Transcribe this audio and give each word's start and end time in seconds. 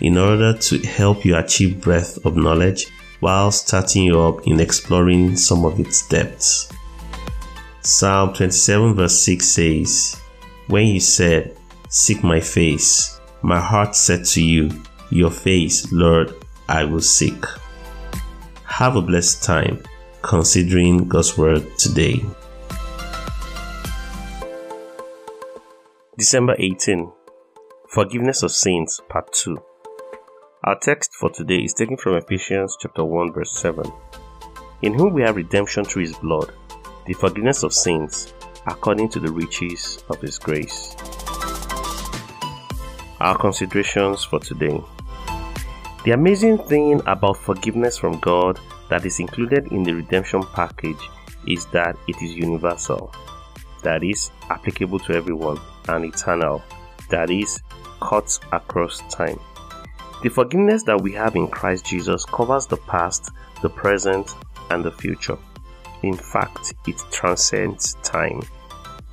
in 0.00 0.16
order 0.16 0.56
to 0.56 0.78
help 0.78 1.24
you 1.24 1.36
achieve 1.36 1.80
breadth 1.80 2.24
of 2.24 2.36
knowledge 2.36 2.86
while 3.20 3.50
starting 3.50 4.04
you 4.04 4.20
up 4.20 4.46
in 4.46 4.60
exploring 4.60 5.36
some 5.36 5.64
of 5.64 5.80
its 5.80 6.06
depths. 6.08 6.72
Psalm 7.80 8.32
27 8.34 8.94
verse 8.94 9.18
6 9.20 9.46
says, 9.46 10.20
When 10.68 10.86
you 10.86 11.00
said, 11.00 11.56
Seek 11.88 12.22
my 12.22 12.40
face, 12.40 13.18
my 13.42 13.58
heart 13.58 13.96
said 13.96 14.24
to 14.26 14.42
you, 14.42 14.70
Your 15.10 15.30
face, 15.30 15.90
Lord, 15.90 16.34
I 16.68 16.84
will 16.84 17.00
seek. 17.00 17.44
Have 18.64 18.96
a 18.96 19.02
blessed 19.02 19.42
time 19.42 19.82
considering 20.22 21.08
God's 21.08 21.38
Word 21.38 21.66
today. 21.78 22.22
December 26.16 26.56
18 26.58 27.10
Forgiveness 27.88 28.42
of 28.42 28.52
Sins, 28.52 29.00
Part 29.08 29.32
2. 29.32 29.56
Our 30.64 30.76
text 30.76 31.14
for 31.14 31.30
today 31.30 31.58
is 31.58 31.72
taken 31.72 31.96
from 31.96 32.16
Ephesians 32.16 32.76
chapter 32.80 33.04
1 33.04 33.32
verse 33.32 33.52
7. 33.52 33.84
In 34.82 34.92
whom 34.92 35.14
we 35.14 35.22
have 35.22 35.36
redemption 35.36 35.84
through 35.84 36.02
his 36.02 36.16
blood, 36.16 36.52
the 37.06 37.12
forgiveness 37.12 37.62
of 37.62 37.72
sins, 37.72 38.34
according 38.66 39.08
to 39.10 39.20
the 39.20 39.30
riches 39.30 40.02
of 40.08 40.20
his 40.20 40.36
grace. 40.36 40.96
Our 43.20 43.38
considerations 43.38 44.24
for 44.24 44.40
today. 44.40 44.82
The 46.04 46.10
amazing 46.10 46.58
thing 46.58 47.02
about 47.06 47.36
forgiveness 47.36 47.96
from 47.96 48.18
God 48.18 48.58
that 48.90 49.06
is 49.06 49.20
included 49.20 49.70
in 49.70 49.84
the 49.84 49.94
redemption 49.94 50.42
package 50.42 51.08
is 51.46 51.66
that 51.66 51.96
it 52.08 52.16
is 52.20 52.34
universal, 52.34 53.14
that 53.84 54.02
is, 54.02 54.32
applicable 54.50 54.98
to 54.98 55.12
everyone, 55.12 55.60
and 55.88 56.04
eternal, 56.04 56.64
that 57.10 57.30
is, 57.30 57.62
cuts 58.00 58.40
across 58.50 59.00
time. 59.08 59.38
The 60.20 60.28
forgiveness 60.28 60.82
that 60.82 61.00
we 61.00 61.12
have 61.12 61.36
in 61.36 61.46
Christ 61.46 61.86
Jesus 61.86 62.24
covers 62.24 62.66
the 62.66 62.76
past, 62.76 63.30
the 63.62 63.68
present, 63.68 64.34
and 64.70 64.84
the 64.84 64.90
future. 64.90 65.38
In 66.02 66.14
fact, 66.14 66.74
it 66.86 67.00
transcends 67.12 67.94
time. 68.02 68.42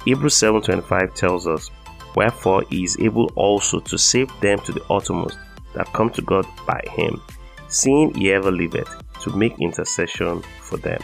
Hebrews 0.04 0.36
7:25 0.36 1.14
tells 1.14 1.48
us, 1.48 1.70
"Wherefore 2.16 2.64
he 2.70 2.84
is 2.84 2.98
able 3.00 3.32
also 3.36 3.80
to 3.82 3.98
save 3.98 4.32
them 4.40 4.60
to 4.60 4.72
the 4.72 4.84
uttermost 4.90 5.38
that 5.74 5.94
come 5.94 6.10
to 6.12 6.22
God 6.22 6.48
by 6.66 6.82
him, 6.90 7.22
seeing 7.68 8.14
he 8.14 8.32
ever 8.32 8.52
liveth 8.52 8.90
to 9.22 9.36
make 9.36 9.60
intercession 9.60 10.44
for 10.62 10.78
them." 10.78 11.02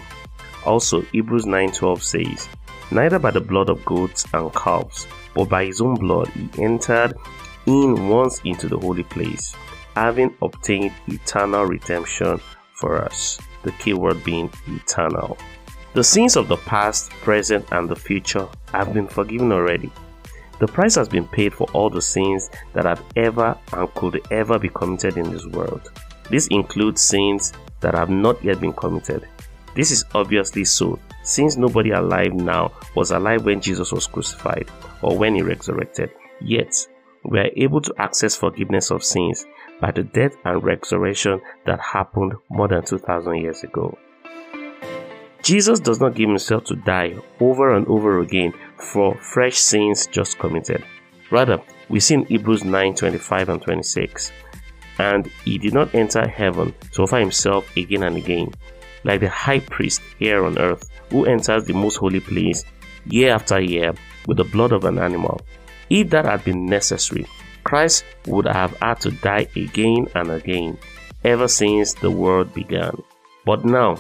Also, 0.65 1.01
Hebrews 1.11 1.45
9:12 1.45 2.01
says, 2.01 2.47
"Neither 2.91 3.19
by 3.19 3.31
the 3.31 3.41
blood 3.41 3.69
of 3.69 3.85
goats 3.85 4.25
and 4.33 4.53
calves, 4.53 5.07
but 5.35 5.47
by 5.47 5.65
his 5.65 5.79
own 5.79 5.95
blood 5.95 6.27
he 6.29 6.49
entered 6.63 7.15
in 7.65 8.09
once 8.09 8.41
into 8.43 8.67
the 8.67 8.77
holy 8.77 9.03
place." 9.03 9.55
Having 9.95 10.35
obtained 10.41 10.93
eternal 11.07 11.65
redemption 11.65 12.39
for 12.73 13.03
us. 13.03 13.39
The 13.63 13.71
key 13.73 13.93
word 13.93 14.23
being 14.23 14.51
eternal. 14.67 15.37
The 15.93 16.03
sins 16.03 16.35
of 16.35 16.47
the 16.47 16.57
past, 16.57 17.09
present, 17.09 17.65
and 17.71 17.89
the 17.89 17.95
future 17.95 18.47
have 18.71 18.93
been 18.93 19.07
forgiven 19.07 19.51
already. 19.51 19.91
The 20.59 20.67
price 20.67 20.95
has 20.95 21.09
been 21.09 21.27
paid 21.27 21.53
for 21.53 21.67
all 21.73 21.89
the 21.89 22.01
sins 22.01 22.49
that 22.73 22.85
have 22.85 23.03
ever 23.15 23.57
and 23.73 23.93
could 23.95 24.25
ever 24.31 24.59
be 24.59 24.69
committed 24.69 25.17
in 25.17 25.31
this 25.31 25.45
world. 25.47 25.91
This 26.29 26.47
includes 26.47 27.01
sins 27.01 27.51
that 27.81 27.95
have 27.95 28.09
not 28.09 28.43
yet 28.43 28.61
been 28.61 28.73
committed. 28.73 29.27
This 29.75 29.91
is 29.91 30.05
obviously 30.13 30.65
so, 30.65 30.99
since 31.23 31.57
nobody 31.57 31.91
alive 31.91 32.33
now 32.33 32.71
was 32.95 33.11
alive 33.11 33.43
when 33.45 33.59
Jesus 33.59 33.91
was 33.91 34.07
crucified 34.07 34.69
or 35.01 35.17
when 35.17 35.35
he 35.35 35.41
resurrected. 35.41 36.11
Yet, 36.41 36.75
we 37.23 37.39
are 37.39 37.49
able 37.55 37.81
to 37.81 37.93
access 37.97 38.35
forgiveness 38.35 38.91
of 38.91 39.03
sins 39.03 39.45
by 39.81 39.91
the 39.91 40.03
death 40.03 40.37
and 40.45 40.63
resurrection 40.63 41.41
that 41.65 41.81
happened 41.81 42.33
more 42.49 42.67
than 42.67 42.85
2000 42.85 43.35
years 43.35 43.63
ago. 43.63 43.97
Jesus 45.43 45.79
does 45.79 45.99
not 45.99 46.13
give 46.15 46.29
himself 46.29 46.65
to 46.65 46.75
die 46.75 47.15
over 47.39 47.75
and 47.75 47.87
over 47.87 48.19
again 48.19 48.53
for 48.77 49.15
fresh 49.15 49.57
sins 49.57 50.05
just 50.07 50.37
committed. 50.37 50.85
Rather, 51.31 51.59
we 51.89 51.99
see 51.99 52.13
in 52.13 52.25
Hebrews 52.25 52.63
9 52.63 52.93
25 52.93 53.49
and 53.49 53.61
26. 53.61 54.31
And 54.99 55.25
he 55.43 55.57
did 55.57 55.73
not 55.73 55.95
enter 55.95 56.27
heaven 56.27 56.75
to 56.91 57.03
offer 57.03 57.17
himself 57.17 57.75
again 57.75 58.03
and 58.03 58.17
again, 58.17 58.53
like 59.03 59.21
the 59.21 59.29
high 59.29 59.59
priest 59.59 60.01
here 60.19 60.45
on 60.45 60.59
earth, 60.59 60.87
who 61.09 61.25
enters 61.25 61.65
the 61.65 61.73
most 61.73 61.95
holy 61.95 62.19
place 62.19 62.63
year 63.05 63.33
after 63.33 63.59
year 63.59 63.93
with 64.27 64.37
the 64.37 64.43
blood 64.43 64.71
of 64.71 64.85
an 64.85 64.99
animal. 64.99 65.41
If 65.89 66.09
that 66.11 66.25
had 66.25 66.43
been 66.43 66.67
necessary, 66.67 67.25
Christ 67.63 68.03
would 68.27 68.45
have 68.45 68.75
had 68.81 68.99
to 69.01 69.11
die 69.11 69.47
again 69.55 70.07
and 70.15 70.31
again 70.31 70.77
ever 71.23 71.47
since 71.47 71.93
the 71.93 72.11
world 72.11 72.53
began. 72.53 73.01
But 73.45 73.65
now, 73.65 73.97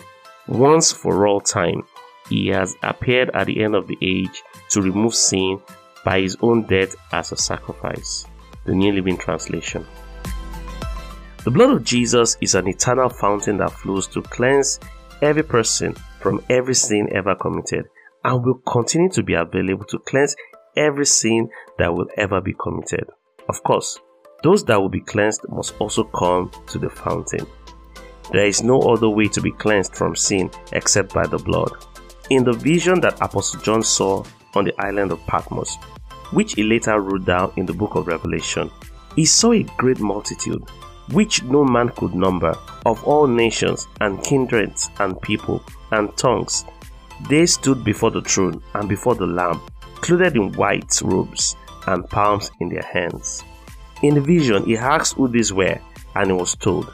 once 0.47 0.91
for 0.91 1.27
all 1.27 1.41
time, 1.41 1.83
he 2.29 2.47
has 2.47 2.75
appeared 2.83 3.29
at 3.33 3.47
the 3.47 3.63
end 3.63 3.75
of 3.75 3.87
the 3.87 3.97
age 4.01 4.43
to 4.69 4.81
remove 4.81 5.15
sin 5.15 5.59
by 6.03 6.21
his 6.21 6.37
own 6.41 6.63
death 6.63 6.95
as 7.11 7.31
a 7.31 7.37
sacrifice. 7.37 8.25
The 8.65 8.73
New 8.73 8.93
Living 8.93 9.17
Translation. 9.17 9.85
The 11.43 11.51
blood 11.51 11.71
of 11.71 11.83
Jesus 11.83 12.37
is 12.39 12.53
an 12.53 12.67
eternal 12.67 13.09
fountain 13.09 13.57
that 13.57 13.71
flows 13.71 14.07
to 14.07 14.21
cleanse 14.21 14.79
every 15.21 15.43
person 15.43 15.95
from 16.19 16.43
every 16.49 16.75
sin 16.75 17.09
ever 17.11 17.35
committed 17.35 17.85
and 18.23 18.45
will 18.45 18.61
continue 18.67 19.09
to 19.09 19.23
be 19.23 19.33
available 19.33 19.85
to 19.85 19.99
cleanse 19.99 20.35
every 20.77 21.05
sin 21.05 21.49
that 21.79 21.93
will 21.93 22.07
ever 22.17 22.41
be 22.41 22.53
committed. 22.53 23.05
Of 23.49 23.63
course, 23.63 23.99
those 24.43 24.63
that 24.65 24.79
will 24.79 24.89
be 24.89 25.01
cleansed 25.01 25.45
must 25.49 25.75
also 25.79 26.03
come 26.03 26.51
to 26.67 26.79
the 26.79 26.89
fountain. 26.89 27.45
There 28.31 28.45
is 28.45 28.63
no 28.63 28.79
other 28.81 29.09
way 29.09 29.27
to 29.27 29.41
be 29.41 29.51
cleansed 29.51 29.95
from 29.95 30.15
sin 30.15 30.49
except 30.71 31.13
by 31.13 31.27
the 31.27 31.37
blood. 31.37 31.71
In 32.29 32.43
the 32.43 32.53
vision 32.53 33.01
that 33.01 33.21
Apostle 33.21 33.59
John 33.61 33.83
saw 33.83 34.23
on 34.55 34.65
the 34.65 34.73
island 34.79 35.11
of 35.11 35.25
Patmos, 35.27 35.75
which 36.31 36.53
he 36.53 36.63
later 36.63 36.99
wrote 36.99 37.25
down 37.25 37.51
in 37.57 37.65
the 37.65 37.73
book 37.73 37.95
of 37.95 38.07
Revelation, 38.07 38.71
he 39.15 39.25
saw 39.25 39.51
a 39.51 39.63
great 39.77 39.99
multitude, 39.99 40.63
which 41.11 41.43
no 41.43 41.65
man 41.65 41.89
could 41.89 42.15
number, 42.15 42.55
of 42.85 43.03
all 43.03 43.27
nations 43.27 43.87
and 43.99 44.23
kindreds 44.23 44.89
and 44.99 45.21
people 45.21 45.61
and 45.91 46.15
tongues. 46.15 46.63
They 47.29 47.45
stood 47.45 47.83
before 47.83 48.11
the 48.11 48.21
throne 48.21 48.63
and 48.73 48.87
before 48.87 49.15
the 49.15 49.27
Lamb, 49.27 49.61
clothed 49.95 50.35
in 50.35 50.53
white 50.53 51.01
robes 51.03 51.57
and 51.87 52.09
palms 52.09 52.51
in 52.59 52.69
their 52.69 52.83
hands. 52.83 53.43
In 54.01 54.15
the 54.15 54.21
vision, 54.21 54.65
he 54.65 54.77
asked 54.77 55.15
who 55.15 55.27
these 55.27 55.53
were, 55.53 55.79
and 56.15 56.27
he 56.27 56.33
was 56.33 56.55
told, 56.55 56.93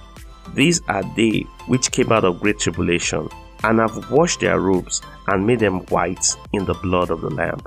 These 0.54 0.82
are 0.88 1.04
they 1.16 1.42
which 1.68 1.92
came 1.92 2.12
out 2.12 2.26
of 2.26 2.42
great 2.42 2.60
tribulation, 2.60 3.30
and 3.64 3.80
have 3.80 4.12
washed 4.12 4.42
their 4.42 4.60
robes 4.60 5.02
and 5.28 5.46
made 5.46 5.60
them 5.60 5.80
white 5.88 6.36
in 6.54 6.66
the 6.66 6.74
blood 6.76 7.10
of 7.10 7.22
the 7.22 7.30
Lamb. 7.30 7.62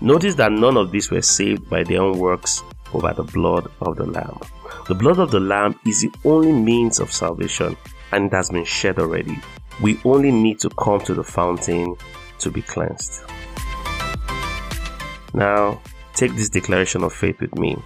Notice 0.00 0.34
that 0.36 0.52
none 0.52 0.76
of 0.76 0.92
these 0.92 1.10
were 1.10 1.22
saved 1.22 1.68
by 1.70 1.82
their 1.82 2.02
own 2.02 2.18
works, 2.18 2.62
but 2.92 3.02
by 3.02 3.12
the 3.12 3.22
blood 3.22 3.70
of 3.80 3.96
the 3.96 4.04
Lamb. 4.04 4.38
The 4.88 4.94
blood 4.94 5.18
of 5.18 5.30
the 5.30 5.40
Lamb 5.40 5.78
is 5.86 6.02
the 6.02 6.12
only 6.24 6.52
means 6.52 7.00
of 7.00 7.12
salvation, 7.12 7.76
and 8.12 8.26
it 8.26 8.32
has 8.32 8.50
been 8.50 8.64
shed 8.64 8.98
already. 8.98 9.38
We 9.82 10.00
only 10.04 10.30
need 10.30 10.60
to 10.60 10.70
come 10.70 11.00
to 11.00 11.14
the 11.14 11.24
fountain 11.24 11.96
to 12.38 12.50
be 12.50 12.62
cleansed. 12.62 13.22
Now, 15.34 15.80
take 16.16 16.34
this 16.34 16.48
declaration 16.48 17.04
of 17.04 17.12
faith 17.12 17.40
with 17.40 17.54
me. 17.58 17.76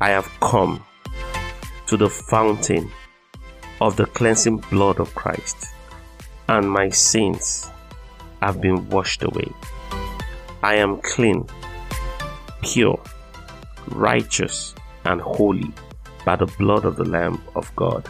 I 0.00 0.08
have 0.08 0.28
come 0.40 0.84
to 1.86 1.96
the 1.96 2.08
fountain 2.08 2.90
of 3.80 3.96
the 3.96 4.06
cleansing 4.06 4.58
blood 4.70 4.98
of 4.98 5.14
Christ, 5.14 5.66
and 6.48 6.70
my 6.70 6.88
sins 6.88 7.70
have 8.40 8.60
been 8.60 8.88
washed 8.88 9.22
away. 9.22 9.52
I 10.62 10.76
am 10.76 11.00
clean, 11.02 11.46
pure, 12.62 13.00
righteous, 13.88 14.74
and 15.04 15.20
holy 15.20 15.72
by 16.24 16.36
the 16.36 16.46
blood 16.58 16.84
of 16.84 16.96
the 16.96 17.04
Lamb 17.04 17.40
of 17.54 17.74
God 17.76 18.08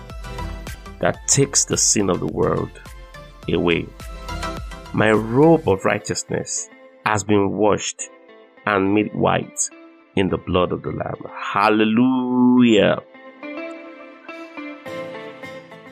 that 1.01 1.27
takes 1.29 1.65
the 1.65 1.77
sin 1.77 2.09
of 2.09 2.21
the 2.21 2.27
world 2.27 2.71
away. 3.53 3.87
My 4.95 5.11
robe 5.11 5.69
of 5.69 5.85
righteousness 5.85 6.71
has 7.05 7.23
been 7.23 7.51
washed 7.51 8.09
and 8.67 8.95
made 8.95 9.15
white 9.15 9.71
in 10.17 10.29
the 10.29 10.37
blood 10.37 10.73
of 10.73 10.83
the 10.83 10.91
Lamb. 10.91 11.23
Hallelujah. 11.35 12.99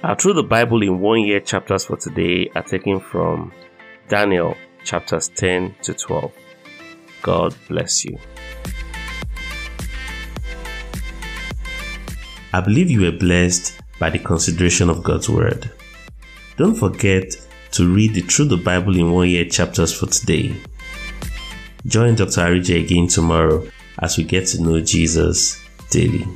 Our 0.02 0.16
Through 0.16 0.34
the 0.34 0.42
Bible 0.42 0.82
in 0.82 1.00
One 1.00 1.20
Year 1.20 1.40
chapters 1.40 1.84
for 1.86 1.96
today 1.96 2.50
are 2.54 2.62
taken 2.62 3.00
from 3.00 3.52
Daniel 4.08 4.56
chapters 4.84 5.28
10 5.28 5.76
to 5.82 5.94
12. 5.94 6.32
God 7.22 7.54
bless 7.68 8.04
you. 8.04 8.18
I 12.52 12.60
believe 12.60 12.90
you 12.90 13.00
were 13.00 13.18
blessed 13.18 13.80
by 13.98 14.10
the 14.10 14.18
consideration 14.18 14.90
of 14.90 15.02
God's 15.02 15.28
Word. 15.28 15.70
Don't 16.56 16.74
forget 16.74 17.34
to 17.72 17.92
read 17.92 18.14
the 18.14 18.20
Through 18.20 18.46
the 18.46 18.56
Bible 18.58 18.96
in 18.96 19.10
One 19.10 19.28
Year 19.28 19.44
chapters 19.46 19.98
for 19.98 20.06
today. 20.06 20.54
Join 21.86 22.14
Dr. 22.14 22.40
Arije 22.40 22.82
again 22.82 23.08
tomorrow 23.08 23.66
as 23.98 24.16
we 24.16 24.24
get 24.24 24.46
to 24.48 24.62
know 24.62 24.80
Jesus 24.80 25.62
daily. 25.90 26.26